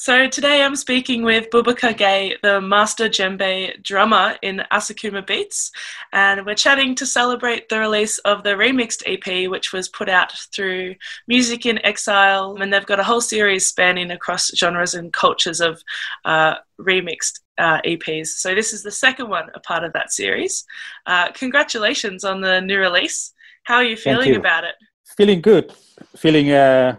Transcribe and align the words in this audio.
So 0.00 0.28
today 0.28 0.62
I'm 0.62 0.76
speaking 0.76 1.24
with 1.24 1.50
Boubacar 1.50 1.94
Gay, 1.94 2.34
the 2.42 2.58
master 2.58 3.06
djembe 3.06 3.82
drummer 3.82 4.38
in 4.40 4.62
Osekuma 4.72 5.26
Beats, 5.26 5.72
and 6.14 6.46
we're 6.46 6.54
chatting 6.54 6.94
to 6.94 7.04
celebrate 7.04 7.68
the 7.68 7.78
release 7.78 8.16
of 8.20 8.42
the 8.42 8.54
remixed 8.54 9.02
EP, 9.04 9.50
which 9.50 9.74
was 9.74 9.90
put 9.90 10.08
out 10.08 10.32
through 10.54 10.94
Music 11.28 11.66
in 11.66 11.84
Exile, 11.84 12.56
and 12.58 12.72
they've 12.72 12.86
got 12.86 12.98
a 12.98 13.04
whole 13.04 13.20
series 13.20 13.66
spanning 13.66 14.10
across 14.10 14.50
genres 14.56 14.94
and 14.94 15.12
cultures 15.12 15.60
of 15.60 15.82
uh, 16.24 16.54
remixed 16.80 17.40
uh, 17.58 17.82
EPs. 17.82 18.28
So 18.28 18.54
this 18.54 18.72
is 18.72 18.82
the 18.82 18.90
second 18.90 19.28
one, 19.28 19.50
a 19.54 19.60
part 19.60 19.84
of 19.84 19.92
that 19.92 20.12
series. 20.12 20.64
Uh, 21.04 21.30
congratulations 21.32 22.24
on 22.24 22.40
the 22.40 22.62
new 22.62 22.78
release. 22.78 23.34
How 23.64 23.74
are 23.74 23.84
you 23.84 23.98
feeling 23.98 24.30
you. 24.30 24.38
about 24.38 24.64
it? 24.64 24.76
Feeling 25.18 25.42
good. 25.42 25.74
Feeling 26.16 26.52
uh, 26.52 26.96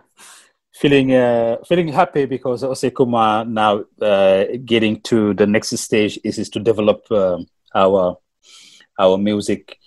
feeling 0.82 1.13
uh, 1.13 1.57
feeling 1.68 1.88
happy 1.88 2.25
because 2.25 2.64
Osekuma 2.64 3.47
now 3.47 3.86
uh, 4.02 4.45
getting 4.65 5.00
to 5.01 5.33
the 5.36 5.46
next 5.46 5.78
stage 5.78 6.19
is, 6.24 6.39
is 6.39 6.50
to 6.50 6.60
develop 6.60 7.10
um, 7.11 7.46
our 7.75 8.18
our 9.00 9.18
music 9.18 9.78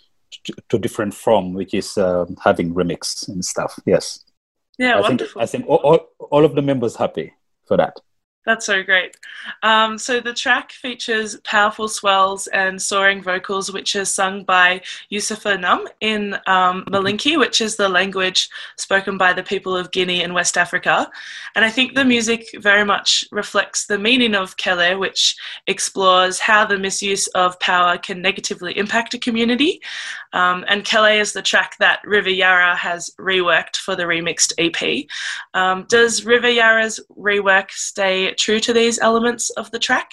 to, 0.44 0.54
to, 0.68 0.78
different 0.78 1.14
form, 1.14 1.52
which 1.52 1.74
is 1.74 1.98
uh, 1.98 2.24
having 2.42 2.74
remix 2.74 3.28
and 3.28 3.44
stuff. 3.44 3.78
Yes. 3.86 4.24
Yeah, 4.78 4.96
I 4.96 5.00
wonderful. 5.00 5.40
Think, 5.40 5.42
I 5.42 5.46
think 5.46 5.66
all, 5.68 5.80
all, 5.84 6.00
all 6.30 6.44
of 6.44 6.54
the 6.54 6.62
members 6.62 6.96
happy 6.96 7.32
for 7.66 7.76
that. 7.76 8.00
That's 8.44 8.66
so 8.66 8.82
great. 8.82 9.16
Um, 9.62 9.96
so 9.96 10.20
the 10.20 10.34
track 10.34 10.72
features 10.72 11.36
powerful 11.44 11.88
swells 11.88 12.46
and 12.48 12.80
soaring 12.80 13.22
vocals, 13.22 13.72
which 13.72 13.96
is 13.96 14.12
sung 14.12 14.44
by 14.44 14.82
Yusufa 15.10 15.58
Nam 15.58 15.86
in 16.00 16.34
um, 16.46 16.84
Malinke, 16.90 17.38
which 17.38 17.62
is 17.62 17.76
the 17.76 17.88
language 17.88 18.50
spoken 18.76 19.16
by 19.16 19.32
the 19.32 19.42
people 19.42 19.74
of 19.74 19.90
Guinea 19.92 20.22
in 20.22 20.34
West 20.34 20.58
Africa. 20.58 21.10
And 21.54 21.64
I 21.64 21.70
think 21.70 21.94
the 21.94 22.04
music 22.04 22.46
very 22.58 22.84
much 22.84 23.24
reflects 23.32 23.86
the 23.86 23.98
meaning 23.98 24.34
of 24.34 24.58
Kele, 24.58 24.98
which 24.98 25.36
explores 25.66 26.38
how 26.38 26.66
the 26.66 26.78
misuse 26.78 27.26
of 27.28 27.58
power 27.60 27.96
can 27.96 28.20
negatively 28.20 28.76
impact 28.76 29.14
a 29.14 29.18
community. 29.18 29.80
Um, 30.34 30.66
and 30.68 30.84
Kele 30.84 31.18
is 31.18 31.32
the 31.32 31.42
track 31.42 31.76
that 31.78 32.00
River 32.04 32.30
Yara 32.30 32.76
has 32.76 33.08
reworked 33.18 33.76
for 33.76 33.96
the 33.96 34.02
remixed 34.02 34.52
EP. 34.58 35.06
Um, 35.54 35.86
does 35.88 36.26
River 36.26 36.50
Yara's 36.50 37.00
rework 37.16 37.70
stay 37.70 38.33
true 38.34 38.60
to 38.60 38.72
these 38.72 38.98
elements 38.98 39.50
of 39.50 39.70
the 39.70 39.78
track? 39.78 40.10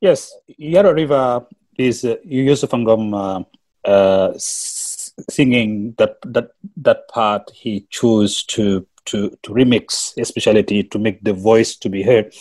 Yes, 0.00 0.32
Yara 0.46 0.94
River 0.94 1.46
is 1.76 2.04
uh, 2.04 2.16
Yusuf 2.24 2.72
Angom 2.74 3.14
uh, 3.14 3.42
uh, 3.84 4.32
singing 4.36 5.94
that 5.98 6.18
that 6.22 6.50
that 6.76 7.08
part 7.08 7.50
he 7.54 7.86
chose 7.90 8.44
to 8.44 8.86
to 9.06 9.30
to 9.42 9.50
remix, 9.52 10.12
especially 10.18 10.84
to 10.84 10.98
make 10.98 11.22
the 11.24 11.32
voice 11.32 11.76
to 11.76 11.88
be 11.88 12.02
heard. 12.02 12.32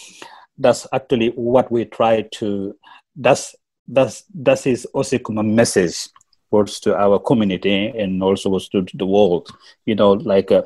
That's 0.57 0.87
actually 0.93 1.29
what 1.29 1.71
we 1.71 1.85
try 1.85 2.23
to. 2.39 2.75
That's 3.15 3.55
that's 3.87 4.23
that's 4.33 4.63
his 4.63 4.87
Osekuma 4.93 5.45
message 5.45 6.09
words 6.51 6.79
to 6.79 6.95
our 6.95 7.19
community 7.19 7.87
and 7.87 8.23
also 8.23 8.49
was 8.49 8.69
to 8.69 8.85
the 8.93 9.05
world. 9.05 9.49
You 9.85 9.95
know, 9.95 10.11
like 10.11 10.51
uh, 10.51 10.63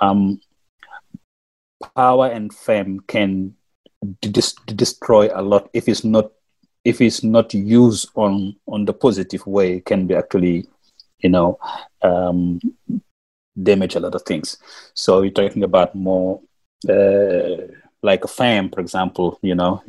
um, 0.00 0.40
power 1.94 2.28
and 2.28 2.52
fame 2.52 3.00
can 3.06 3.54
dis- 4.20 4.54
destroy 4.66 5.28
a 5.32 5.42
lot 5.42 5.68
if 5.72 5.88
it's 5.88 6.04
not 6.04 6.32
if 6.84 7.00
it's 7.00 7.22
not 7.22 7.54
used 7.54 8.08
on 8.14 8.56
on 8.66 8.84
the 8.84 8.92
positive 8.92 9.46
way 9.46 9.80
can 9.80 10.06
be 10.06 10.14
actually 10.14 10.66
you 11.20 11.30
know 11.30 11.58
um, 12.02 12.60
damage 13.60 13.94
a 13.94 14.00
lot 14.00 14.14
of 14.14 14.22
things. 14.22 14.56
So 14.94 15.20
we're 15.20 15.30
talking 15.30 15.62
about 15.62 15.94
more 15.94 16.40
uh, 16.88 17.68
like 18.02 18.24
a 18.24 18.28
fame 18.28 18.68
for 18.70 18.80
example 18.80 19.38
you 19.42 19.54
know 19.54 19.82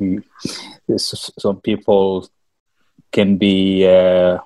some 0.96 1.60
people 1.60 2.28
can 3.10 3.36
be 3.36 3.86
uh, 3.86 4.38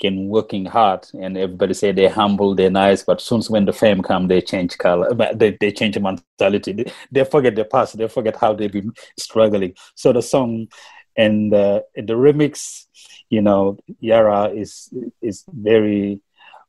can 0.00 0.28
working 0.28 0.66
hard 0.66 1.06
and 1.20 1.38
everybody 1.38 1.72
say 1.74 1.90
they're 1.92 2.10
humble 2.10 2.54
they're 2.54 2.70
nice 2.70 3.02
but 3.02 3.20
soon 3.20 3.40
when 3.48 3.64
the 3.64 3.72
fame 3.72 4.02
come 4.02 4.28
they 4.28 4.40
change 4.40 4.76
color 4.78 5.12
they, 5.34 5.56
they 5.60 5.72
change 5.72 5.98
mentality. 5.98 6.72
They, 6.72 6.92
they 7.10 7.24
forget 7.24 7.54
their 7.54 7.64
past 7.64 7.96
they 7.96 8.08
forget 8.08 8.36
how 8.36 8.52
they've 8.54 8.72
been 8.72 8.92
struggling. 9.18 9.74
So 9.94 10.12
the 10.12 10.22
song 10.22 10.68
and 11.16 11.52
uh, 11.52 11.80
the 11.94 12.12
remix 12.12 12.86
you 13.30 13.42
know 13.42 13.78
yara 14.00 14.50
is 14.50 14.92
is 15.22 15.44
very 15.48 16.20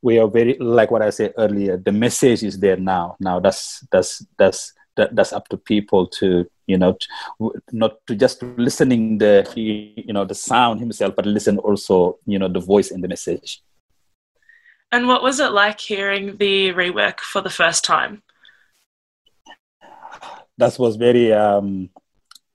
we 0.02 0.20
are 0.20 0.28
very 0.28 0.58
like 0.60 0.90
what 0.90 1.02
i 1.02 1.10
said 1.10 1.34
earlier 1.38 1.78
the 1.78 1.92
message 1.92 2.44
is 2.44 2.60
there 2.60 2.78
now. 2.78 3.16
Now 3.20 3.40
that's 3.40 3.86
that's 3.92 4.26
that's 4.38 4.74
that, 4.98 5.16
that's 5.16 5.34
up 5.34 5.48
to 5.50 5.58
people 5.58 6.08
to 6.08 6.50
you 6.68 6.78
know 6.78 6.94
to, 6.94 7.54
not 7.72 8.06
to 8.08 8.16
just 8.16 8.44
listening 8.58 9.18
the 9.18 9.48
you 9.56 10.14
know 10.14 10.26
the 10.26 10.36
sound 10.36 10.80
himself 10.80 11.16
but 11.16 11.26
listen 11.26 11.58
also 11.60 12.18
you 12.26 12.38
know 12.38 12.48
the 12.48 12.60
voice 12.60 12.92
in 12.92 13.02
the 13.02 13.08
message. 13.08 13.62
And 14.92 15.08
what 15.08 15.24
was 15.24 15.40
it 15.40 15.52
like 15.52 15.80
hearing 15.80 16.38
the 16.38 16.74
rework 16.74 17.20
for 17.20 17.42
the 17.42 17.50
first 17.50 17.84
time? 17.84 18.24
That 20.58 20.78
was 20.80 20.96
very 20.96 21.32
um 21.34 21.90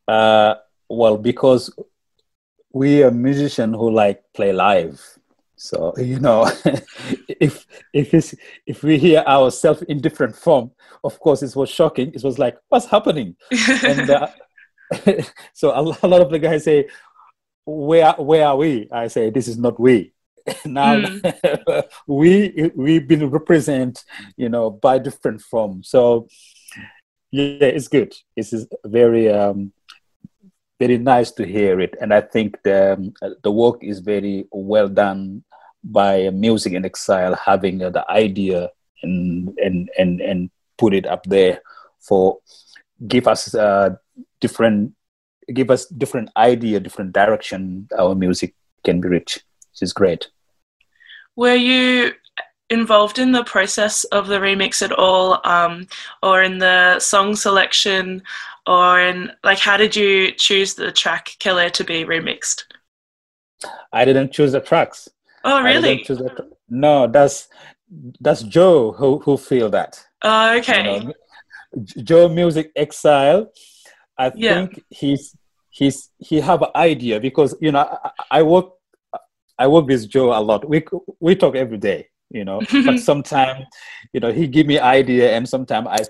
uh 0.08 0.54
well 0.88 1.16
because 1.16 1.72
we 2.72 3.02
are 3.02 3.10
musicians 3.10 3.76
who 3.76 3.90
like 3.90 4.22
play 4.34 4.52
live 4.52 5.18
so 5.62 5.94
you 5.96 6.18
know, 6.18 6.50
if 7.28 7.68
if 7.92 8.12
it's, 8.12 8.34
if 8.66 8.82
we 8.82 8.98
hear 8.98 9.20
ourselves 9.20 9.82
in 9.82 10.00
different 10.00 10.34
form, 10.34 10.72
of 11.04 11.20
course, 11.20 11.40
it 11.44 11.54
was 11.54 11.70
shocking. 11.70 12.12
It 12.12 12.24
was 12.24 12.36
like, 12.36 12.58
what's 12.68 12.86
happening? 12.86 13.36
and 13.84 14.10
uh, 14.10 14.26
so 15.52 15.70
a, 15.70 15.82
a, 16.02 16.08
lot 16.08 16.20
of 16.20 16.30
the 16.30 16.40
guys 16.40 16.64
say, 16.64 16.88
where 17.64 18.12
where 18.14 18.48
are 18.48 18.56
we? 18.56 18.88
I 18.90 19.06
say, 19.06 19.30
this 19.30 19.46
is 19.46 19.56
not 19.56 19.78
we. 19.78 20.12
now 20.64 20.96
mm. 20.96 21.84
we 22.08 22.72
we've 22.74 23.06
been 23.06 23.30
represented, 23.30 24.02
you 24.36 24.48
know, 24.48 24.68
by 24.68 24.98
different 24.98 25.42
form. 25.42 25.84
So 25.84 26.26
yeah, 27.30 27.70
it's 27.76 27.86
good. 27.86 28.12
It's 28.34 28.52
very 28.84 29.30
um, 29.30 29.72
very 30.80 30.98
nice 30.98 31.30
to 31.32 31.46
hear 31.46 31.80
it, 31.80 31.94
and 32.00 32.12
I 32.12 32.20
think 32.20 32.60
the 32.64 32.94
um, 32.94 33.14
the 33.44 33.52
work 33.52 33.84
is 33.84 34.00
very 34.00 34.48
well 34.50 34.88
done 34.88 35.44
by 35.84 36.30
Music 36.30 36.72
in 36.72 36.84
Exile 36.84 37.34
having 37.34 37.82
uh, 37.82 37.90
the 37.90 38.08
idea 38.10 38.70
and 39.02 39.56
and 39.58 39.90
and 39.98 40.20
and 40.20 40.50
put 40.78 40.94
it 40.94 41.06
up 41.06 41.24
there 41.24 41.60
for 42.00 42.38
give 43.06 43.26
us 43.26 43.54
uh, 43.54 43.90
different 44.40 44.94
give 45.52 45.70
us 45.70 45.86
different 45.86 46.30
idea, 46.36 46.80
different 46.80 47.12
direction 47.12 47.88
our 47.98 48.14
music 48.14 48.54
can 48.84 49.00
be 49.00 49.08
rich 49.08 49.42
which 49.72 49.82
is 49.82 49.92
great. 49.92 50.28
Were 51.36 51.54
you 51.54 52.12
involved 52.70 53.18
in 53.18 53.32
the 53.32 53.44
process 53.44 54.04
of 54.04 54.28
the 54.28 54.38
remix 54.38 54.82
at 54.82 54.92
all, 54.92 55.40
um, 55.44 55.86
or 56.22 56.42
in 56.42 56.58
the 56.58 56.98
song 56.98 57.36
selection, 57.36 58.22
or 58.66 59.00
in 59.00 59.32
like 59.42 59.58
how 59.58 59.76
did 59.76 59.96
you 59.96 60.32
choose 60.32 60.74
the 60.74 60.92
track 60.92 61.36
Kele 61.38 61.70
to 61.70 61.84
be 61.84 62.04
remixed? 62.04 62.64
I 63.92 64.04
didn't 64.04 64.32
choose 64.32 64.52
the 64.52 64.60
tracks. 64.60 65.08
Oh, 65.44 65.62
really? 65.62 66.04
No, 66.68 67.06
that's 67.06 67.48
that's 68.20 68.42
Joe 68.42 68.92
who 68.92 69.18
who 69.18 69.36
feel 69.36 69.70
that. 69.70 70.02
Oh, 70.22 70.56
okay. 70.58 70.98
You 70.98 71.04
know, 71.04 71.12
Joe 72.02 72.28
Music 72.28 72.70
Exile. 72.76 73.50
I 74.18 74.32
yeah. 74.34 74.54
think 74.54 74.84
he's 74.90 75.36
he's 75.70 76.10
he 76.18 76.40
have 76.40 76.62
an 76.62 76.68
idea 76.76 77.18
because 77.18 77.54
you 77.60 77.72
know 77.72 77.80
I, 77.80 78.10
I 78.30 78.42
work 78.42 78.72
I 79.58 79.66
work 79.66 79.86
with 79.86 80.08
Joe 80.08 80.32
a 80.32 80.40
lot. 80.40 80.68
We 80.68 80.84
we 81.20 81.36
talk 81.36 81.54
every 81.56 81.78
day, 81.78 82.08
you 82.30 82.44
know. 82.44 82.60
but 82.84 82.98
sometimes, 82.98 83.66
you 84.12 84.20
know, 84.20 84.32
he 84.32 84.46
give 84.46 84.66
me 84.66 84.78
idea, 84.78 85.32
and 85.32 85.48
sometimes 85.48 85.88
I 85.88 86.00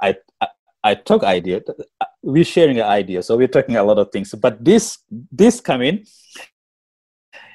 I 0.00 0.16
I, 0.40 0.48
I 0.84 0.94
talk 0.94 1.22
idea. 1.22 1.60
Uh, 2.00 2.06
we're 2.22 2.44
sharing 2.44 2.78
an 2.78 2.86
idea, 2.86 3.22
so 3.22 3.36
we're 3.36 3.48
talking 3.48 3.76
a 3.76 3.84
lot 3.84 3.98
of 3.98 4.10
things. 4.12 4.34
But 4.34 4.64
this 4.64 4.98
this 5.30 5.60
coming, 5.60 6.04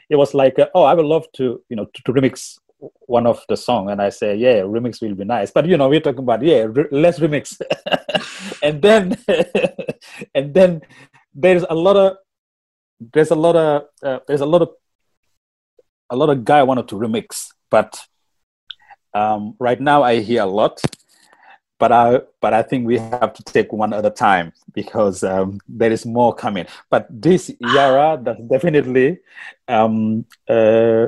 it 0.10 0.16
was 0.16 0.34
like, 0.34 0.58
uh, 0.60 0.68
oh, 0.74 0.84
I 0.84 0.94
would 0.94 1.06
love 1.06 1.26
to, 1.34 1.62
you 1.70 1.76
know, 1.76 1.86
to, 1.86 2.02
to, 2.04 2.14
remix 2.14 2.58
one 3.08 3.26
of 3.26 3.44
the 3.50 3.58
song, 3.58 3.90
and 3.90 4.02
I 4.02 4.10
say, 4.10 4.36
yeah, 4.36 4.62
remix 4.62 5.02
will 5.02 5.16
be 5.16 5.26
nice. 5.26 5.52
But 5.52 5.66
you 5.68 5.78
know, 5.78 5.90
we're 5.90 6.00
talking 6.00 6.20
about 6.20 6.44
yeah, 6.44 6.66
re- 6.70 6.88
let's 6.92 7.20
remix, 7.20 7.60
and 8.64 8.82
then 8.82 9.18
and 10.36 10.54
then 10.54 10.82
there's 11.34 11.66
a 11.70 11.76
lot 11.76 11.98
of 11.98 12.18
there's 13.14 13.32
a 13.32 13.36
lot 13.36 13.56
of 13.56 13.84
uh, 14.04 14.20
there's 14.28 14.42
a 14.42 14.46
lot 14.46 14.62
of 14.62 14.70
a 16.10 16.16
lot 16.16 16.30
of 16.30 16.46
guy 16.46 16.64
wanted 16.64 16.88
to 16.90 16.96
remix, 16.96 17.48
but 17.70 18.00
um, 19.14 19.56
right 19.60 19.80
now 19.80 20.04
I 20.04 20.20
hear 20.22 20.44
a 20.44 20.46
lot 20.46 20.82
but 21.80 21.92
I 21.92 22.22
but 22.42 22.54
I 22.54 22.64
think 22.64 22.86
we 22.86 22.98
have 22.98 23.34
to 23.34 23.44
take 23.44 23.72
one 23.72 23.94
at 23.94 24.06
a 24.06 24.10
time 24.10 24.54
because 24.74 25.24
um, 25.24 25.60
there 25.68 25.92
is 25.92 26.06
more 26.06 26.34
coming. 26.34 26.66
But 26.90 27.08
this 27.10 27.52
Yara, 27.60 28.20
that's 28.22 28.42
definitely 28.42 29.20
um, 29.68 30.26
uh, 30.50 31.08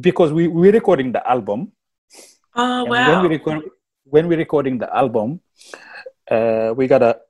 because 0.00 0.32
we 0.32 0.48
we're 0.48 0.72
recording 0.72 1.12
the 1.12 1.28
album. 1.28 1.72
Oh 2.54 2.84
wow! 2.84 3.10
When 3.10 3.22
we 3.22 3.36
record 3.36 3.62
when 4.04 4.28
we're 4.28 4.38
recording 4.38 4.78
the 4.78 4.94
album, 4.94 5.40
uh, 6.30 6.72
we 6.74 6.86
got 6.86 7.02
a 7.02 7.20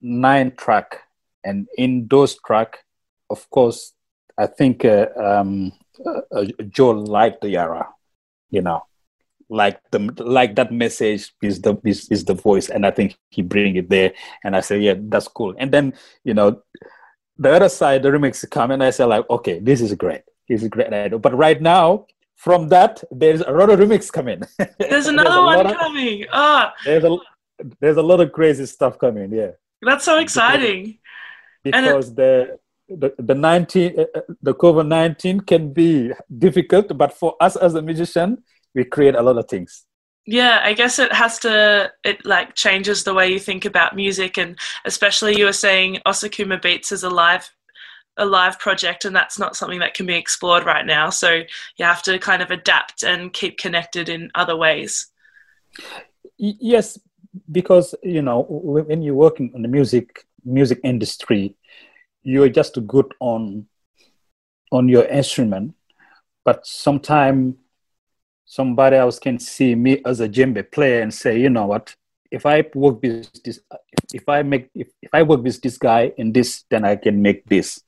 nine 0.00 0.54
track, 0.56 1.02
and 1.42 1.66
in 1.76 2.06
those 2.08 2.36
track, 2.46 2.84
of 3.30 3.48
course, 3.50 3.94
I 4.36 4.46
think 4.46 4.84
uh, 4.84 5.06
um, 5.16 5.72
uh, 6.04 6.44
Joe 6.68 6.90
liked 6.90 7.40
the 7.40 7.50
Yara, 7.50 7.88
you 8.50 8.62
know, 8.62 8.84
like 9.50 9.80
the 9.90 9.98
like 10.18 10.56
that 10.56 10.72
message 10.72 11.32
is 11.42 11.60
the 11.60 11.78
is, 11.84 12.08
is 12.10 12.24
the 12.24 12.34
voice, 12.34 12.68
and 12.68 12.84
I 12.84 12.90
think 12.90 13.16
he 13.30 13.42
bring 13.42 13.76
it 13.76 13.88
there, 13.88 14.12
and 14.44 14.54
I 14.54 14.60
say, 14.60 14.78
yeah, 14.78 14.94
that's 14.96 15.28
cool. 15.28 15.54
And 15.58 15.72
then 15.72 15.94
you 16.24 16.34
know, 16.34 16.62
the 17.38 17.52
other 17.52 17.68
side, 17.68 18.02
the 18.02 18.10
remix 18.10 18.48
come, 18.50 18.70
and 18.70 18.82
I 18.82 18.90
say 18.90 19.04
like, 19.04 19.28
okay, 19.30 19.58
this 19.58 19.80
is 19.80 19.94
great, 19.94 20.22
this 20.48 20.62
is 20.62 20.68
great. 20.68 20.90
But 21.20 21.36
right 21.36 21.60
now, 21.60 22.06
from 22.36 22.68
that, 22.68 23.02
there's 23.10 23.40
a 23.40 23.50
lot 23.50 23.70
of 23.70 23.78
remix 23.80 24.12
coming. 24.12 24.42
There's 24.78 25.06
another 25.06 25.30
there's 25.30 25.56
one 25.56 25.66
of, 25.66 25.76
coming. 25.76 26.26
Ah, 26.32 26.74
there's 26.84 27.04
a 27.04 27.16
there's 27.80 27.96
a 27.96 28.02
lot 28.02 28.20
of 28.20 28.32
crazy 28.32 28.66
stuff 28.66 28.98
coming. 28.98 29.32
Yeah, 29.32 29.52
that's 29.82 30.04
so 30.04 30.18
exciting. 30.18 30.98
Because, 31.64 31.82
because 31.84 32.08
it, 32.10 32.16
the 32.16 32.58
the, 32.88 33.14
the 33.18 33.34
19 33.34 33.98
uh, 33.98 34.04
uh 34.14 34.20
the 34.40 34.54
covid-19 34.54 35.46
can 35.46 35.72
be 35.72 36.10
difficult 36.38 36.96
but 36.96 37.12
for 37.12 37.36
us 37.40 37.54
as 37.56 37.74
a 37.74 37.82
musician 37.82 38.42
we 38.78 38.84
create 38.84 39.14
a 39.14 39.22
lot 39.22 39.38
of 39.38 39.48
things. 39.48 39.84
Yeah 40.38 40.60
i 40.62 40.74
guess 40.74 40.98
it 40.98 41.10
has 41.10 41.38
to 41.44 41.90
it 42.04 42.18
like 42.26 42.54
changes 42.54 43.02
the 43.02 43.14
way 43.18 43.26
you 43.32 43.38
think 43.38 43.64
about 43.64 43.96
music 43.96 44.36
and 44.36 44.58
especially 44.84 45.38
you 45.38 45.46
were 45.46 45.60
saying 45.66 46.00
osekuma 46.10 46.60
beats 46.60 46.92
is 46.92 47.02
a 47.02 47.08
live 47.08 47.48
a 48.18 48.26
live 48.26 48.58
project 48.58 49.06
and 49.06 49.16
that's 49.16 49.38
not 49.38 49.56
something 49.56 49.78
that 49.78 49.94
can 49.94 50.04
be 50.04 50.14
explored 50.14 50.64
right 50.66 50.84
now. 50.84 51.08
So 51.08 51.30
you 51.76 51.84
have 51.84 52.02
to 52.02 52.18
kind 52.18 52.42
of 52.42 52.50
adapt 52.50 53.04
and 53.04 53.32
keep 53.32 53.58
connected 53.58 54.08
in 54.08 54.30
other 54.34 54.56
ways. 54.56 55.06
Yes 56.36 56.98
because 57.50 57.94
you 58.02 58.22
know 58.22 58.46
when 58.48 59.02
you're 59.02 59.14
working 59.14 59.52
in 59.54 59.62
the 59.62 59.68
music 59.68 60.26
music 60.44 60.80
industry 60.82 61.54
you're 62.22 62.48
just 62.48 62.74
good 62.86 63.14
on 63.20 63.66
on 64.72 64.88
your 64.88 65.04
instrument 65.04 65.74
but 66.44 66.66
sometimes 66.66 67.54
somebody 68.48 68.96
else 68.96 69.18
can 69.18 69.38
see 69.38 69.74
me 69.74 70.00
as 70.06 70.20
a 70.20 70.28
djembe 70.28 70.62
player 70.72 71.02
and 71.02 71.12
say 71.12 71.38
you 71.38 71.50
know 71.50 71.66
what? 71.66 71.94
If 72.30 72.46
i 72.46 72.64
work 72.74 73.02
with 73.02 73.42
this 73.44 73.60
if 74.12 74.28
i 74.28 74.42
make 74.42 74.70
if, 74.74 74.88
if 75.02 75.10
i 75.12 75.22
work 75.22 75.42
with 75.42 75.60
this 75.60 75.76
guy 75.76 76.12
in 76.16 76.32
this 76.32 76.64
then 76.70 76.84
i 76.84 76.96
can 76.96 77.20
make 77.20 77.44
this 77.44 77.80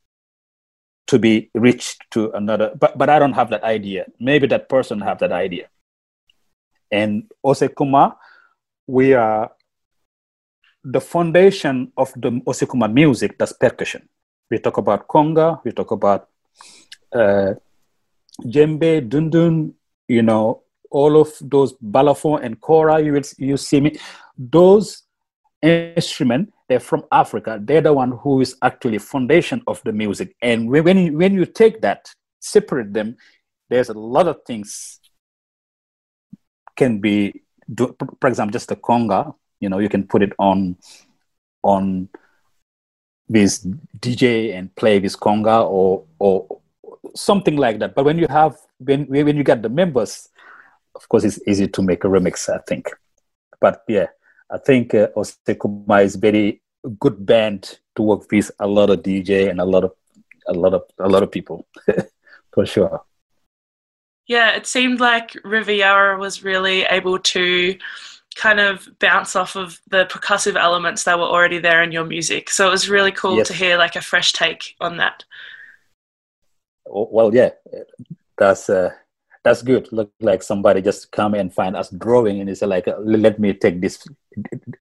to 1.07 1.19
be 1.19 1.51
reached 1.55 1.99
to 2.11 2.31
another. 2.33 2.73
But 2.79 2.97
but 2.99 3.09
i 3.09 3.19
don't 3.19 3.33
have 3.33 3.51
that 3.51 3.65
idea. 3.65 4.05
Maybe 4.21 4.47
that 4.49 4.69
person 4.69 5.01
have 5.01 5.19
that 5.21 5.33
idea. 5.33 5.69
And 6.93 7.31
osekuma 7.45 8.17
we 8.87 9.15
are 9.15 9.51
the 10.85 11.01
foundation 11.01 11.93
of 11.97 12.13
the 12.17 12.31
osekuma 12.47 12.93
music 12.93 13.39
that's 13.39 13.53
percussion. 13.53 14.09
We 14.51 14.59
talk 14.59 14.77
about 14.77 15.09
conga, 15.09 15.61
we 15.65 15.73
talk 15.73 15.91
about 15.91 16.29
uh, 17.13 17.55
djembe, 18.45 19.09
dundun, 19.09 19.75
you 20.11 20.23
know, 20.23 20.63
all 20.91 21.21
of 21.21 21.33
those 21.41 21.73
balafon 21.75 22.43
and 22.43 22.61
kora, 22.61 23.01
you 23.01 23.13
will 23.13 23.23
you 23.39 23.57
see 23.57 23.81
me. 23.81 23.97
Those 24.37 25.05
instruments, 25.63 26.53
they're 26.69 26.81
from 26.81 27.05
Africa. 27.13 27.61
They're 27.63 27.81
the 27.81 27.93
one 27.93 28.13
who 28.13 28.41
is 28.41 28.57
actually 28.63 28.99
foundation 28.99 29.63
of 29.69 29.81
the 29.85 29.93
music. 29.93 30.35
And 30.43 30.69
when 30.69 30.99
you, 30.99 31.17
when 31.17 31.35
you 31.35 31.47
take 31.47 31.81
that, 31.83 32.11
separate 32.41 32.93
them, 32.93 33.17
there's 33.69 33.89
a 33.89 33.95
lot 33.95 34.27
of 34.27 34.39
things 34.45 34.99
can 36.77 36.99
be 36.99 37.43
do, 37.73 37.95
for 38.21 38.29
example 38.29 38.53
just 38.53 38.69
the 38.69 38.77
conga 38.77 39.35
you 39.61 39.69
know 39.69 39.79
you 39.79 39.89
can 39.89 40.03
put 40.03 40.23
it 40.23 40.33
on 40.39 40.77
on 41.63 42.09
this 43.29 43.65
DJ 44.01 44.57
and 44.57 44.75
play 44.75 44.99
with 44.99 45.21
conga 45.21 45.69
or 45.69 46.05
or 46.19 46.61
something 47.15 47.57
like 47.57 47.79
that. 47.79 47.95
But 47.95 48.05
when 48.05 48.19
you 48.19 48.27
have 48.29 48.57
when 48.81 49.07
when 49.07 49.37
you 49.37 49.45
get 49.45 49.63
the 49.63 49.69
members, 49.69 50.29
of 50.95 51.09
course, 51.09 51.25
it's 51.25 51.41
easy 51.47 51.69
to 51.69 51.83
make 51.83 52.05
a 52.05 52.09
remix. 52.09 52.49
I 52.49 52.59
think. 52.67 52.91
But 53.61 53.85
yeah, 53.89 54.07
I 54.51 54.59
think 54.59 54.95
uh, 54.95 55.09
Osekuma 55.17 56.05
is 56.05 56.17
very 56.17 56.63
good 56.99 57.25
band 57.25 57.79
to 57.97 58.03
work 58.03 58.31
with. 58.31 58.51
A 58.59 58.67
lot 58.67 58.91
of 58.91 59.03
DJ 59.03 59.51
and 59.51 59.61
a 59.61 59.65
lot 59.65 59.85
of 59.85 59.93
a 60.49 60.53
lot 60.53 60.75
of 60.75 60.83
a 60.99 61.09
lot 61.09 61.23
of 61.23 61.31
people, 61.31 61.67
for 62.53 62.67
sure. 62.67 63.03
Yeah, 64.27 64.57
it 64.57 64.67
seemed 64.67 65.01
like 65.01 65.37
Riviera 65.45 66.19
was 66.19 66.45
really 66.45 66.83
able 66.85 67.19
to 67.19 67.77
kind 68.37 68.61
of 68.61 68.89
bounce 69.01 69.35
off 69.35 69.57
of 69.57 69.81
the 69.89 70.07
percussive 70.07 70.57
elements 70.57 71.05
that 71.05 71.19
were 71.19 71.25
already 71.25 71.59
there 71.59 71.83
in 71.83 71.91
your 71.91 72.05
music. 72.05 72.49
So 72.49 72.69
it 72.69 72.71
was 72.71 72.89
really 72.89 73.11
cool 73.11 73.39
yes. 73.39 73.49
to 73.49 73.55
hear 73.55 73.77
like 73.77 73.97
a 73.97 74.01
fresh 74.01 74.33
take 74.33 74.77
on 74.81 74.99
that. 74.99 75.25
Well, 76.87 77.35
yeah, 77.35 77.51
that's 78.41 78.69
uh, 78.69 78.91
that's 79.45 79.63
good. 79.63 79.89
Look 79.93 80.13
like 80.21 80.43
somebody 80.43 80.83
just 80.83 81.13
come 81.13 81.35
and 81.35 81.53
find 81.53 81.77
us 81.77 81.91
drawing, 81.91 82.41
and 82.41 82.51
it's 82.51 82.63
like, 82.63 82.89
uh, 82.89 82.97
let 82.99 83.39
me 83.39 83.53
take 83.53 83.81
this, 83.81 84.05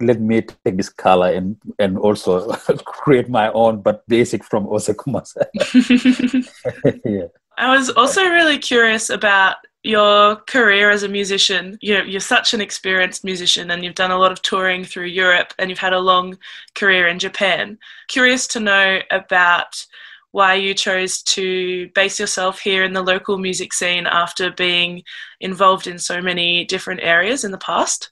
let 0.01 0.19
me 0.19 0.41
take 0.41 0.77
this 0.77 0.89
color 0.89 1.31
and 1.31 1.57
and 1.77 1.99
also 1.99 2.51
create 2.85 3.29
my 3.29 3.51
own, 3.51 3.81
but 3.81 4.07
basic 4.07 4.43
from 4.43 4.65
Osekuma. 4.65 5.21
yeah. 7.05 7.27
I 7.57 7.75
was 7.75 7.89
also 7.89 8.23
really 8.23 8.57
curious 8.57 9.09
about 9.09 9.57
your 9.83 10.37
career 10.47 10.91
as 10.91 11.03
a 11.03 11.09
musician. 11.09 11.77
You're, 11.81 12.05
you're 12.05 12.21
such 12.21 12.53
an 12.53 12.61
experienced 12.61 13.25
musician 13.25 13.71
and 13.71 13.83
you've 13.83 13.95
done 13.95 14.11
a 14.11 14.17
lot 14.17 14.31
of 14.31 14.41
touring 14.41 14.85
through 14.85 15.07
Europe 15.07 15.53
and 15.59 15.69
you've 15.69 15.79
had 15.79 15.93
a 15.93 15.99
long 15.99 16.37
career 16.73 17.07
in 17.07 17.19
Japan. 17.19 17.77
Curious 18.07 18.47
to 18.47 18.61
know 18.61 18.99
about 19.11 19.85
why 20.31 20.53
you 20.55 20.73
chose 20.73 21.21
to 21.23 21.89
base 21.95 22.19
yourself 22.19 22.59
here 22.59 22.83
in 22.83 22.93
the 22.93 23.01
local 23.01 23.37
music 23.37 23.73
scene 23.73 24.05
after 24.05 24.51
being 24.51 25.03
involved 25.39 25.87
in 25.87 25.97
so 25.97 26.21
many 26.21 26.65
different 26.65 27.01
areas 27.01 27.43
in 27.43 27.51
the 27.51 27.57
past. 27.57 28.11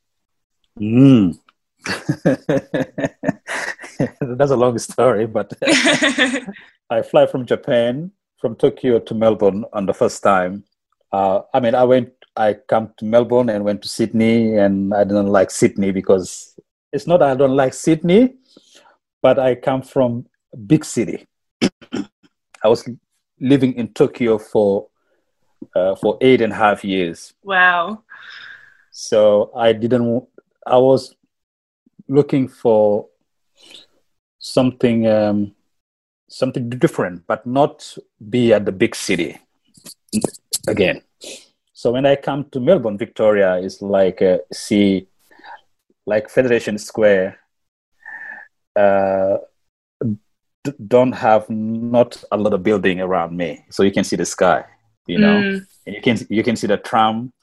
Mm. 0.80 1.38
That's 4.20 4.52
a 4.52 4.56
long 4.56 4.78
story, 4.80 5.28
but 5.28 5.54
I 6.90 7.02
fly 7.04 7.28
from 7.28 7.46
Japan, 7.46 8.12
from 8.38 8.56
Tokyo 8.56 9.00
to 9.00 9.14
Melbourne 9.14 9.66
on 9.74 9.86
the 9.86 9.94
first 9.94 10.24
time 10.24 10.64
uh, 11.12 11.42
I 11.54 11.60
mean, 11.60 11.76
I 11.76 11.84
went, 11.84 12.12
I 12.36 12.54
come 12.54 12.94
to 12.98 13.06
Melbourne 13.06 13.50
and 13.50 13.64
went 13.64 13.82
to 13.84 13.90
Sydney, 13.90 14.58
and 14.58 14.94
I 14.94 15.04
didn't 15.04 15.28
like 15.28 15.52
Sydney 15.52 15.92
because 15.92 16.60
it's 16.92 17.08
not 17.08 17.22
I 17.22 17.36
don't 17.36 17.56
like 17.56 17.74
Sydney, 17.74 18.36
but 19.22 19.40
I 19.40 19.56
come 19.56 19.82
from 19.82 20.26
big 20.66 20.86
city. 20.86 21.26
I 22.68 22.70
was 22.70 22.84
living 23.40 23.74
in 23.76 23.88
Tokyo 23.94 24.38
for 24.38 24.88
uh, 25.74 25.96
for 25.96 26.18
eight 26.20 26.42
and 26.42 26.52
a 26.52 26.56
half 26.56 26.84
years. 26.84 27.34
Wow. 27.44 28.04
So 28.92 29.52
I 29.56 29.72
didn't. 29.72 30.28
I 30.66 30.78
was 30.78 31.16
looking 32.10 32.50
for 32.50 33.08
something 34.40 35.08
um, 35.08 35.56
something 36.28 36.70
different, 36.70 37.26
but 37.26 37.48
not 37.48 37.98
be 38.30 38.52
at 38.52 38.66
the 38.66 38.74
big 38.74 38.96
city 38.96 39.40
again. 40.68 41.02
So 41.72 41.92
when 41.92 42.06
I 42.06 42.18
come 42.18 42.50
to 42.52 42.60
Melbourne, 42.60 42.98
Victoria 42.98 43.56
is 43.56 43.82
like 43.82 44.22
uh, 44.22 44.40
see, 44.52 45.08
like 46.06 46.30
Federation 46.30 46.78
Square. 46.78 47.40
Uh, 48.76 49.38
don't 50.88 51.14
have 51.14 51.50
not 51.50 52.24
a 52.32 52.38
lot 52.38 52.54
of 52.54 52.64
building 52.64 53.02
around 53.02 53.36
me, 53.36 53.66
so 53.70 53.84
you 53.84 53.92
can 53.92 54.04
see 54.04 54.16
the 54.16 54.26
sky. 54.26 54.64
You 55.08 55.20
know, 55.20 55.42
mm. 55.42 55.66
you 55.86 56.02
can 56.02 56.18
you 56.30 56.44
can 56.44 56.56
see 56.56 56.68
the 56.68 56.78
tram. 56.78 57.34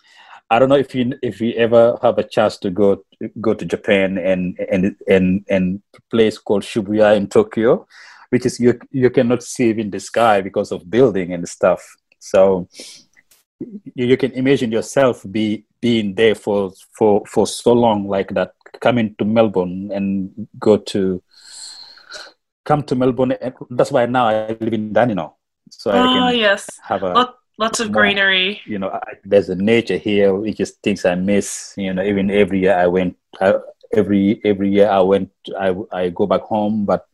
I 0.51 0.59
don't 0.59 0.69
know 0.69 0.77
if 0.77 0.95
you 0.95 1.15
if 1.23 1.41
you 1.41 1.53
ever 1.55 1.99
have 2.03 2.19
a 2.19 2.25
chance 2.25 2.59
to 2.59 2.71
go 2.71 3.05
go 3.41 3.55
to 3.55 3.65
Japan 3.65 4.19
and 4.19 4.59
and 4.71 4.97
and 5.09 5.45
and 5.49 5.83
place 6.11 6.39
called 6.39 6.63
Shibuya 6.63 7.17
in 7.17 7.29
Tokyo, 7.29 7.87
which 8.31 8.47
is 8.47 8.61
you 8.61 8.79
you 8.91 9.11
cannot 9.11 9.43
see 9.43 9.71
even 9.71 9.91
the 9.91 10.01
sky 10.01 10.41
because 10.41 10.73
of 10.73 10.91
building 10.91 11.33
and 11.33 11.49
stuff. 11.49 11.83
So 12.19 12.69
you 13.95 14.17
can 14.17 14.33
imagine 14.33 14.73
yourself 14.73 15.25
be 15.31 15.65
being 15.81 16.15
there 16.15 16.35
for 16.35 16.73
for 16.97 17.23
for 17.27 17.47
so 17.47 17.73
long 17.73 18.09
like 18.09 18.31
that 18.35 18.53
coming 18.81 19.15
to 19.19 19.25
melbourne 19.25 19.91
and 19.93 20.49
go 20.59 20.77
to 20.77 21.23
come 22.65 22.83
to 22.83 22.95
melbourne 22.95 23.35
that's 23.71 23.93
why 23.93 24.07
now 24.07 24.27
i 24.27 24.57
live 24.61 24.73
in 24.73 24.93
dandenong 24.93 25.33
so 25.71 25.91
oh, 25.91 25.95
i 25.95 26.07
can 26.07 26.39
yes 26.39 26.69
have 26.83 27.03
a 27.03 27.13
Lot, 27.13 27.39
lots 27.59 27.81
of 27.81 27.91
more, 27.91 28.03
greenery 28.03 28.61
you 28.67 28.79
know 28.79 28.91
I, 28.91 29.15
there's 29.25 29.49
a 29.49 29.57
nature 29.57 29.97
here 29.99 30.35
which 30.35 30.61
is 30.61 30.73
things 30.83 31.05
i 31.05 31.15
miss 31.15 31.75
you 31.77 31.93
know 31.93 32.03
even 32.03 32.31
every 32.31 32.61
year 32.61 32.77
i 32.77 32.87
went 32.87 33.17
I, 33.41 33.55
every 33.93 34.41
every 34.45 34.71
year 34.71 34.89
i 34.89 35.01
went 35.01 35.31
i 35.59 35.75
i 35.93 36.09
go 36.09 36.27
back 36.27 36.43
home 36.43 36.85
but 36.85 37.07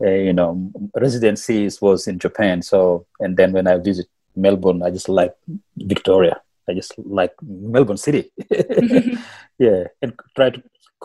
uh, 0.00 0.10
you 0.10 0.32
know 0.32 0.70
residencies 0.94 1.82
was 1.82 2.06
in 2.06 2.18
japan 2.18 2.62
so 2.62 3.06
and 3.20 3.36
then 3.36 3.52
when 3.52 3.66
i 3.66 3.76
visit 3.76 4.06
Melbourne. 4.38 4.82
I 4.82 4.90
just 4.90 5.08
like 5.08 5.34
Victoria. 5.76 6.40
I 6.68 6.74
just 6.74 6.94
like 6.98 7.34
Melbourne 7.42 7.96
City. 7.96 8.30
yeah, 9.58 9.84
and 10.00 10.12
try 10.36 10.50
to 10.50 10.62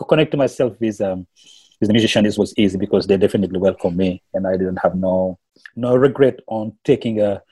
connect 0.08 0.34
myself 0.36 0.78
with 0.80 1.00
um, 1.00 1.26
the 1.88 1.94
musicians 1.94 2.38
was 2.38 2.54
easy 2.56 2.78
because 2.78 3.06
they 3.06 3.16
definitely 3.16 3.58
welcomed 3.58 3.96
me, 3.96 4.22
and 4.32 4.46
I 4.46 4.52
didn't 4.52 4.78
have 4.82 4.94
no 4.94 5.38
no 5.76 5.94
regret 5.94 6.40
on 6.46 6.76
taking 6.84 7.20
a, 7.20 7.42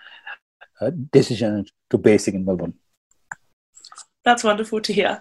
a 0.80 0.90
decision 0.90 1.66
to 1.90 1.98
basing 1.98 2.34
in 2.34 2.44
Melbourne. 2.44 2.74
That's 4.24 4.44
wonderful 4.44 4.80
to 4.80 4.92
hear. 4.92 5.20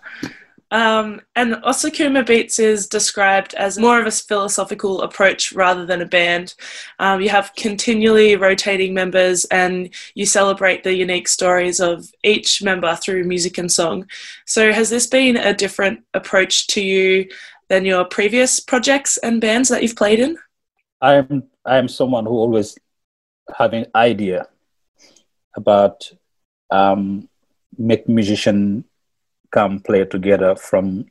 Um, 0.71 1.19
and 1.35 1.55
Osekuma 1.55 2.25
Beats 2.25 2.57
is 2.57 2.87
described 2.87 3.53
as 3.55 3.77
more 3.77 3.99
of 3.99 4.07
a 4.07 4.11
philosophical 4.11 5.01
approach 5.01 5.51
rather 5.51 5.85
than 5.85 6.01
a 6.01 6.05
band. 6.05 6.55
Um, 6.97 7.19
you 7.19 7.27
have 7.27 7.53
continually 7.57 8.37
rotating 8.37 8.93
members 8.93 9.43
and 9.45 9.89
you 10.15 10.25
celebrate 10.25 10.83
the 10.83 10.95
unique 10.95 11.27
stories 11.27 11.81
of 11.81 12.09
each 12.23 12.63
member 12.63 12.95
through 12.95 13.25
music 13.25 13.57
and 13.57 13.69
song. 13.69 14.07
So, 14.45 14.71
has 14.71 14.89
this 14.89 15.07
been 15.07 15.35
a 15.35 15.53
different 15.53 16.05
approach 16.13 16.67
to 16.67 16.81
you 16.81 17.27
than 17.71 17.85
your 17.85 18.03
previous 18.03 18.59
projects 18.59 19.15
and 19.23 19.39
bands 19.39 19.69
that 19.69 19.81
you've 19.81 19.95
played 19.95 20.19
in? 20.19 20.37
I'm 20.99 21.43
I'm 21.65 21.87
someone 21.87 22.25
who 22.25 22.33
always 22.33 22.77
have 23.57 23.71
an 23.71 23.85
idea 23.95 24.47
about 25.55 26.11
um, 26.69 27.29
make 27.77 28.09
musician 28.09 28.83
come 29.51 29.79
play 29.79 30.03
together 30.03 30.53
from 30.55 31.05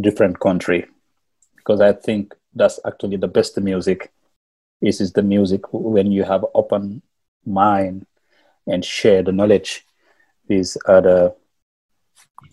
different 0.00 0.40
country 0.40 0.86
because 1.56 1.80
I 1.80 1.92
think 1.92 2.34
that's 2.54 2.80
actually 2.86 3.18
the 3.18 3.28
best 3.28 3.60
music. 3.60 4.10
This 4.80 5.00
is 5.00 5.12
the 5.12 5.22
music 5.22 5.60
when 5.72 6.10
you 6.10 6.24
have 6.24 6.44
open 6.54 7.02
mind 7.44 8.06
and 8.66 8.82
share 8.82 9.22
the 9.22 9.32
knowledge 9.32 9.84
with 10.48 10.74
other 10.88 11.34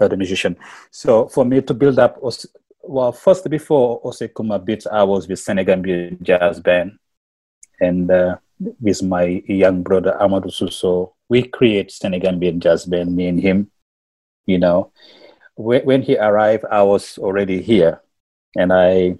other 0.01 0.17
musician. 0.17 0.57
So 0.91 1.29
for 1.29 1.45
me 1.45 1.61
to 1.61 1.73
build 1.73 1.99
up, 1.99 2.17
well, 2.83 3.11
first 3.11 3.49
before 3.49 4.01
Osekuma 4.01 4.63
Beats, 4.63 4.87
I 4.87 5.03
was 5.03 5.27
with 5.27 5.39
Senegambia 5.39 6.11
Jazz 6.21 6.59
Band, 6.59 6.97
and 7.79 8.09
uh, 8.11 8.37
with 8.79 9.01
my 9.03 9.43
young 9.47 9.83
brother 9.83 10.17
Amadou 10.19 10.51
Suso, 10.51 11.15
we 11.29 11.43
create 11.43 11.89
Senegambian 11.89 12.59
Jazz 12.59 12.85
Band, 12.85 13.15
me 13.15 13.27
and 13.27 13.39
him 13.39 13.71
you 14.45 14.57
know. 14.57 14.91
When, 15.55 15.81
when 15.83 16.01
he 16.01 16.17
arrived 16.17 16.65
i 16.71 16.81
was 16.81 17.17
already 17.17 17.61
here 17.61 18.01
and 18.55 18.71
i 18.71 19.15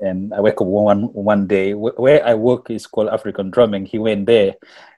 and 0.00 0.32
i 0.32 0.40
wake 0.40 0.60
up 0.60 0.66
one 0.66 1.12
one 1.12 1.46
day 1.46 1.74
where 1.74 2.24
i 2.24 2.34
work 2.34 2.70
is 2.70 2.86
called 2.86 3.08
african 3.08 3.50
drumming. 3.50 3.84
He 3.86 3.98
went 3.98 4.26
there 4.26 4.54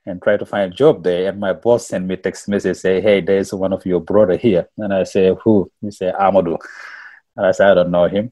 and 0.07 0.23
tried 0.23 0.39
to 0.41 0.47
find 0.47 0.73
a 0.73 0.75
job 0.75 1.03
there 1.05 1.29
and 1.29 1.41
my 1.41 1.53
boss 1.53 1.89
sent 1.89 2.07
me 2.07 2.17
text 2.17 2.49
message 2.49 2.79
say 2.79 3.01
hey 3.01 3.21
there's 3.21 3.53
one 3.53 3.73
of 3.73 3.85
your 3.85 4.01
brother 4.01 4.37
here. 4.37 4.69
And 4.79 4.95
i 4.95 5.05
say 5.05 5.35
who? 5.43 5.71
He 5.81 5.91
said 5.91 6.15
amadou 6.15 6.59
and 7.41 7.47
i 7.47 7.53
said 7.53 7.71
i 7.71 7.75
don't 7.75 7.91
know 7.91 8.05
him 8.07 8.31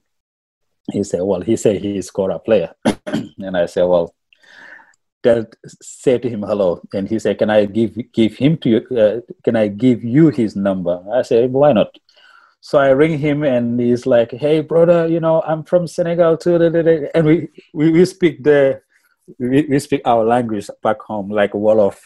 he 0.92 1.02
said 1.04 1.22
well 1.22 1.40
he 1.40 1.56
said 1.56 1.80
he's 1.80 2.10
a 2.16 2.38
player. 2.38 2.74
And 3.38 3.56
i 3.56 3.66
said 3.66 3.84
well 3.84 4.14
tell 5.22 5.46
say 5.82 6.18
to 6.18 6.28
him 6.28 6.42
hello 6.42 6.80
and 6.94 7.08
he 7.08 7.18
said 7.18 7.38
can 7.38 7.50
i 7.50 7.64
give 7.64 7.96
give 8.12 8.36
him 8.36 8.56
to 8.58 8.68
you 8.68 8.96
uh, 8.96 9.20
can 9.44 9.56
i 9.56 9.68
give 9.68 10.04
you 10.04 10.28
his 10.28 10.56
number? 10.56 11.02
I 11.12 11.22
said 11.22 11.52
why 11.52 11.72
not? 11.72 11.96
So 12.60 12.78
i 12.78 12.88
ring 12.88 13.18
him 13.18 13.42
and 13.42 13.80
he's 13.80 14.06
like 14.06 14.32
hey 14.32 14.60
brother 14.60 15.06
you 15.08 15.20
know 15.20 15.42
i'm 15.42 15.64
from 15.64 15.86
senegal 15.86 16.36
too. 16.36 16.56
And 17.14 17.26
we 17.26 17.48
we, 17.74 17.90
we 17.90 18.04
speak 18.04 18.42
the 18.44 18.80
we, 19.38 19.62
we 19.62 19.78
speak 19.78 20.02
our 20.04 20.24
language 20.24 20.68
back 20.82 21.00
home 21.00 21.30
like 21.30 21.52
wolof. 21.52 21.96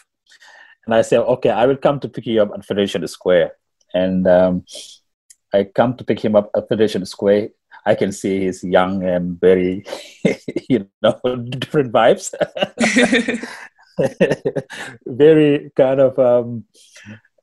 And 0.85 0.95
i 0.95 1.01
said 1.01 1.19
okay 1.19 1.49
i 1.49 1.65
will 1.65 1.77
come 1.77 1.99
to 1.99 2.09
pick 2.09 2.25
you 2.25 2.41
up 2.41 2.51
at 2.53 2.65
federation 2.65 3.07
square. 3.07 3.53
And 3.93 4.27
um, 4.27 4.65
i 5.53 5.63
come 5.63 5.95
to 5.95 6.03
pick 6.03 6.23
him 6.23 6.35
up 6.35 6.49
at 6.55 6.67
federation 6.67 7.05
square 7.05 7.49
I 7.85 7.95
can 7.95 8.11
see 8.11 8.41
he's 8.41 8.63
young 8.63 9.03
and 9.03 9.39
very, 9.39 9.85
you 10.69 10.87
know, 11.01 11.19
different 11.49 11.91
vibes. 11.91 12.33
very 15.05 15.71
kind 15.75 15.99
of, 15.99 16.17
um, 16.17 16.65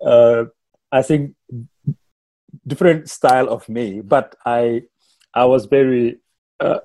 uh, 0.04 0.44
I 0.90 1.02
think, 1.02 1.34
different 2.66 3.10
style 3.10 3.48
of 3.48 3.68
me. 3.68 4.00
But 4.00 4.34
I, 4.46 4.84
I 5.34 5.44
was 5.44 5.66
very 5.66 6.20
uh, 6.58 6.80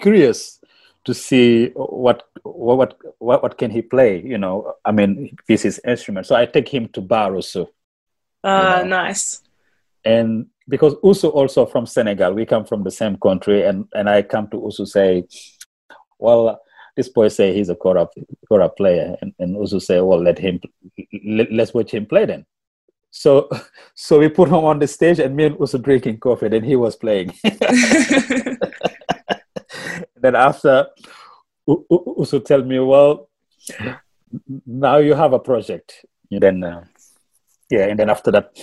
curious 0.00 0.60
to 1.04 1.14
see 1.14 1.66
what 1.74 2.22
what 2.44 2.96
what 3.18 3.42
what 3.42 3.58
can 3.58 3.70
he 3.70 3.82
play. 3.82 4.22
You 4.22 4.38
know, 4.38 4.74
I 4.84 4.92
mean, 4.92 5.36
this 5.48 5.64
is 5.64 5.80
instrument. 5.84 6.26
So 6.26 6.36
I 6.36 6.46
take 6.46 6.68
him 6.68 6.88
to 6.90 7.00
bar 7.00 7.34
also. 7.34 7.70
Ah, 8.44 8.80
uh, 8.80 8.84
nice. 8.84 9.42
And 10.04 10.46
because 10.68 10.94
Usu 11.02 11.28
also 11.28 11.66
from 11.66 11.86
Senegal, 11.86 12.32
we 12.32 12.46
come 12.46 12.64
from 12.64 12.82
the 12.84 12.90
same 12.90 13.16
country, 13.16 13.64
and 13.64 13.86
and 13.94 14.08
I 14.08 14.22
come 14.22 14.48
to 14.48 14.58
Usu 14.58 14.86
say, 14.86 15.24
well, 16.18 16.60
this 16.96 17.08
boy 17.08 17.28
say 17.28 17.54
he's 17.54 17.68
a 17.68 17.74
kora 17.74 18.08
kora 18.48 18.68
player, 18.68 19.16
and, 19.20 19.34
and 19.38 19.56
Usu 19.56 19.80
say, 19.80 20.00
well, 20.00 20.20
let 20.22 20.38
him 20.38 20.60
let, 21.24 21.52
let's 21.52 21.74
watch 21.74 21.92
him 21.92 22.06
play 22.06 22.26
then. 22.26 22.46
So 23.10 23.48
so 23.94 24.18
we 24.18 24.28
put 24.28 24.48
him 24.48 24.64
on 24.64 24.78
the 24.78 24.86
stage, 24.86 25.18
and 25.18 25.36
me 25.36 25.44
and 25.44 25.56
Usu 25.58 25.78
drinking 25.78 26.18
coffee, 26.18 26.46
and 26.46 26.64
he 26.64 26.76
was 26.76 26.96
playing. 26.96 27.32
then 30.16 30.36
after 30.36 30.86
Usu 31.66 32.40
tell 32.40 32.62
me, 32.62 32.78
well, 32.78 33.28
now 34.66 34.98
you 34.98 35.14
have 35.14 35.32
a 35.32 35.38
project. 35.38 36.04
And 36.30 36.42
then 36.42 36.64
uh, 36.64 36.84
yeah, 37.70 37.86
and 37.86 37.98
then 37.98 38.10
after 38.10 38.30
that, 38.32 38.56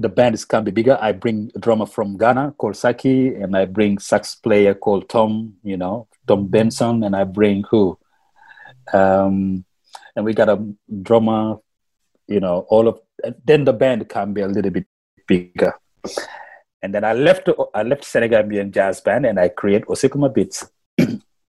the 0.00 0.08
band 0.08 0.34
is 0.34 0.46
can 0.46 0.64
be 0.64 0.70
bigger. 0.70 0.96
I 1.00 1.12
bring 1.12 1.52
a 1.54 1.58
drummer 1.58 1.84
from 1.84 2.16
Ghana 2.16 2.54
called 2.56 2.74
Saki, 2.74 3.34
and 3.34 3.54
I 3.54 3.66
bring 3.66 3.98
sax 3.98 4.34
player 4.34 4.74
called 4.74 5.10
Tom, 5.10 5.56
you 5.62 5.76
know, 5.76 6.08
Tom 6.26 6.48
Benson, 6.48 7.04
and 7.04 7.14
I 7.14 7.24
bring 7.24 7.64
who, 7.70 7.98
um, 8.94 9.64
and 10.16 10.24
we 10.24 10.32
got 10.32 10.48
a 10.48 10.56
drummer, 11.02 11.58
you 12.26 12.40
know, 12.40 12.64
all 12.68 12.88
of. 12.88 12.98
Then 13.44 13.64
the 13.64 13.74
band 13.74 14.08
can 14.08 14.32
be 14.32 14.40
a 14.40 14.48
little 14.48 14.70
bit 14.70 14.86
bigger, 15.28 15.74
and 16.80 16.94
then 16.94 17.04
I 17.04 17.12
left. 17.12 17.50
I 17.74 17.82
left 17.82 18.04
Senegambian 18.04 18.72
jazz 18.72 19.02
band, 19.02 19.26
and 19.26 19.38
I 19.38 19.48
create 19.50 19.84
Osekuma 19.84 20.32
Beats. 20.32 20.64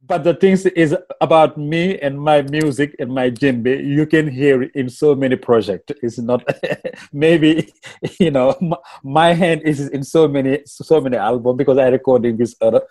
But 0.08 0.24
the 0.24 0.34
things 0.34 0.66
is 0.66 0.96
about 1.22 1.58
me 1.58 2.00
and 2.00 2.20
my 2.20 2.42
music 2.44 2.96
and 3.00 3.14
my 3.14 3.30
djembe 3.30 3.86
you 3.86 4.06
can 4.06 4.28
hear 4.28 4.64
in 4.64 4.90
so 4.90 5.14
many 5.16 5.36
projects 5.36 5.94
it's 6.02 6.18
not 6.18 6.44
maybe 7.14 7.72
you 8.20 8.32
know 8.32 8.56
my, 8.60 8.78
my, 9.04 9.34
hand 9.34 9.62
is 9.64 9.88
in 9.90 10.04
so 10.04 10.28
many 10.28 10.60
so 10.66 11.00
many 11.00 11.18
albums 11.18 11.58
because 11.58 11.78
i 11.78 11.88
recording 11.88 12.36
this 12.36 12.56
other 12.62 12.82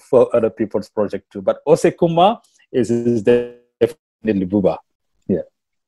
for 0.00 0.34
other 0.34 0.50
people's 0.50 0.88
project 0.88 1.32
too. 1.32 1.42
But 1.42 1.64
osekuma 1.66 2.40
is, 2.72 2.90
is 2.90 3.22
definitely 3.22 4.46
buba. 4.46 4.78
Yeah. 5.26 5.42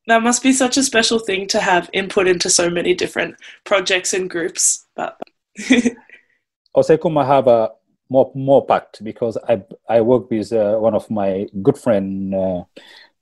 That 0.07 0.23
must 0.23 0.43
be 0.43 0.53
such 0.53 0.77
a 0.77 0.83
special 0.83 1.19
thing 1.19 1.47
to 1.47 1.59
have 1.59 1.89
input 1.93 2.27
into 2.27 2.49
so 2.49 2.69
many 2.69 2.93
different 2.93 3.35
projects 3.63 4.13
and 4.13 4.29
groups 4.29 4.87
but 4.95 5.19
osekuma 6.75 7.25
have 7.25 7.47
a 7.47 7.69
more 8.11 8.29
more 8.35 8.65
packed 8.65 9.03
because 9.03 9.37
I 9.47 9.63
I 9.87 10.01
work 10.01 10.29
with 10.29 10.51
uh, 10.51 10.75
one 10.75 10.93
of 10.93 11.09
my 11.09 11.47
good 11.61 11.77
friend 11.77 12.35
uh, 12.35 12.63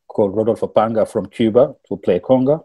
called 0.07 0.35
Rodolfo 0.35 0.67
Panga 0.67 1.05
from 1.05 1.27
Cuba 1.27 1.75
to 1.87 1.97
play 1.97 2.19
conga, 2.19 2.63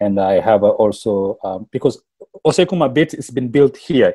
and 0.00 0.20
I 0.20 0.40
have 0.40 0.64
uh, 0.64 0.70
also 0.70 1.38
um, 1.44 1.68
because 1.70 2.02
Osekuma 2.46 2.92
Beat 2.92 3.12
has 3.12 3.30
been 3.30 3.48
built 3.48 3.76
here, 3.76 4.14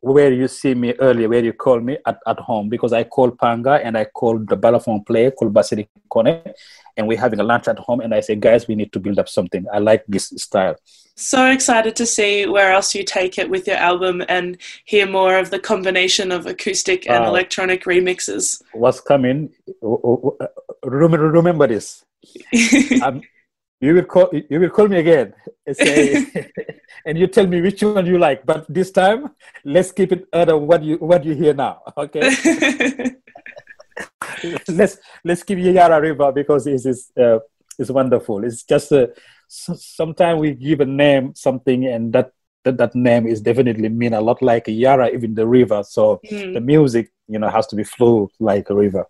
where 0.00 0.32
you 0.32 0.48
see 0.48 0.74
me 0.74 0.94
earlier, 0.98 1.28
where 1.28 1.44
you 1.44 1.52
call 1.52 1.80
me 1.80 1.96
at, 2.06 2.18
at 2.26 2.38
home, 2.40 2.68
because 2.68 2.92
I 2.92 3.04
call 3.04 3.30
Panga 3.30 3.80
and 3.84 3.96
I 3.96 4.04
call 4.04 4.38
the 4.38 4.56
balafon 4.56 5.06
player 5.06 5.30
called 5.30 5.54
Basiri 5.54 5.86
Kone, 6.10 6.54
and 6.96 7.06
we're 7.06 7.18
having 7.18 7.40
a 7.40 7.44
lunch 7.44 7.68
at 7.68 7.78
home, 7.78 8.00
and 8.00 8.12
I 8.12 8.20
say, 8.20 8.34
guys, 8.34 8.66
we 8.66 8.74
need 8.74 8.92
to 8.92 9.00
build 9.00 9.18
up 9.18 9.28
something. 9.28 9.64
I 9.72 9.78
like 9.78 10.04
this 10.08 10.32
style. 10.36 10.76
So 11.14 11.50
excited 11.50 11.96
to 11.96 12.06
see 12.06 12.46
where 12.46 12.72
else 12.72 12.94
you 12.94 13.02
take 13.02 13.38
it 13.38 13.50
with 13.50 13.66
your 13.66 13.76
album 13.76 14.22
and 14.28 14.56
hear 14.84 15.04
more 15.04 15.36
of 15.36 15.50
the 15.50 15.58
combination 15.58 16.30
of 16.30 16.46
acoustic 16.46 17.08
and 17.08 17.24
uh, 17.24 17.28
electronic 17.28 17.84
remixes. 17.84 18.62
What's 18.72 19.00
coming? 19.00 19.50
Remember, 20.82 21.66
this. 21.66 22.04
um, 23.02 23.22
you 23.80 23.94
will 23.94 24.04
call. 24.04 24.30
You 24.32 24.60
will 24.60 24.70
call 24.70 24.88
me 24.88 24.98
again. 24.98 25.34
And, 25.66 25.76
say, 25.76 26.26
and 27.06 27.18
you 27.18 27.26
tell 27.26 27.46
me 27.46 27.60
which 27.60 27.82
one 27.82 28.06
you 28.06 28.18
like. 28.18 28.44
But 28.44 28.66
this 28.68 28.90
time, 28.90 29.30
let's 29.64 29.92
keep 29.92 30.12
it 30.12 30.26
under 30.32 30.56
what 30.56 30.82
you 30.82 30.96
what 30.96 31.24
you 31.24 31.34
hear 31.34 31.54
now. 31.54 31.82
Okay. 31.96 32.20
let's 34.68 34.98
let's 35.24 35.42
keep 35.42 35.58
Yara 35.58 36.00
River 36.00 36.32
because 36.32 36.66
it 36.66 36.84
is 36.84 37.10
uh, 37.16 37.38
it's 37.78 37.90
wonderful. 37.90 38.44
It's 38.44 38.62
just 38.64 38.92
a 38.92 39.12
sometimes 39.48 40.40
we 40.40 40.54
give 40.54 40.80
a 40.80 40.84
name 40.84 41.34
something 41.34 41.86
and 41.86 42.12
that, 42.12 42.32
that 42.64 42.76
that 42.76 42.94
name 42.94 43.26
is 43.26 43.40
definitely 43.40 43.88
mean 43.88 44.12
a 44.12 44.20
lot 44.20 44.40
like 44.42 44.68
a 44.68 44.72
yara 44.72 45.08
even 45.08 45.34
the 45.34 45.46
river 45.46 45.82
so 45.82 46.20
mm. 46.26 46.52
the 46.52 46.60
music 46.60 47.10
you 47.28 47.38
know 47.38 47.48
has 47.48 47.66
to 47.66 47.74
be 47.74 47.82
flow 47.82 48.28
like 48.40 48.68
a 48.68 48.74
river 48.74 49.06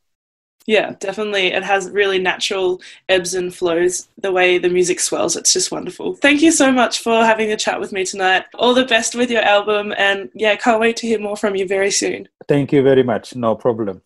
Yeah, 0.69 0.97
definitely. 1.01 1.47
It 1.47 1.65
has 1.65 1.89
really 1.91 2.19
natural 2.19 2.83
ebbs 3.09 3.33
and 3.33 3.55
flows, 3.55 4.07
the 4.19 4.31
way 4.31 4.59
the 4.59 4.69
music 4.69 5.01
swells. 5.01 5.35
It's 5.35 5.55
just 5.55 5.73
wonderful. 5.73 6.15
Thank 6.17 6.43
you 6.43 6.53
so 6.53 6.71
much 6.71 6.99
for 6.99 7.25
having 7.25 7.51
a 7.51 7.57
chat 7.57 7.81
with 7.81 7.91
me 7.91 8.05
tonight. 8.05 8.45
All 8.55 8.75
the 8.75 8.85
best 8.85 9.15
with 9.15 9.31
your 9.31 9.41
album. 9.41 9.95
And 9.97 10.29
yeah, 10.35 10.55
can't 10.57 10.79
wait 10.79 10.99
to 10.99 11.07
hear 11.07 11.19
more 11.19 11.37
from 11.37 11.57
you 11.57 11.67
very 11.67 11.91
soon. 11.91 12.29
Thank 12.49 12.71
you 12.71 12.83
very 12.83 13.03
much. 13.03 13.35
No 13.35 13.55
problem. 13.55 14.03